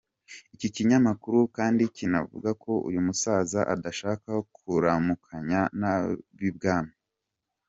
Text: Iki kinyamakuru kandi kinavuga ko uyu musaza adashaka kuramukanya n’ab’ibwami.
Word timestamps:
Iki 0.55 0.67
kinyamakuru 0.75 1.39
kandi 1.57 1.83
kinavuga 1.97 2.49
ko 2.63 2.71
uyu 2.87 2.99
musaza 3.07 3.59
adashaka 3.73 4.31
kuramukanya 4.55 5.61
n’ab’ibwami. 5.79 6.93